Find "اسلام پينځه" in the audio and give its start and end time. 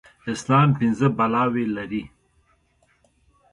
0.33-1.07